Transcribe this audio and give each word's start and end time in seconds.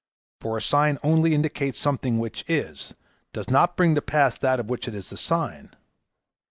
For 0.39 0.57
a 0.57 0.61
sign 0.63 0.97
only 1.03 1.35
indicates 1.35 1.77
something 1.77 2.17
which 2.17 2.43
is, 2.47 2.95
does 3.33 3.51
not 3.51 3.77
bring 3.77 3.93
to 3.93 4.01
pass 4.01 4.35
that 4.35 4.59
of 4.59 4.67
which 4.67 4.87
it 4.87 4.95
is 4.95 5.11
the 5.11 5.17
sign. 5.17 5.75